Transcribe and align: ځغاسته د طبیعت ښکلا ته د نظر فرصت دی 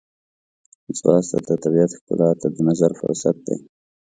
ځغاسته 0.97 1.37
د 1.47 1.49
طبیعت 1.63 1.91
ښکلا 1.99 2.29
ته 2.41 2.47
د 2.55 2.57
نظر 2.69 2.91
فرصت 2.99 3.35
دی 3.45 3.57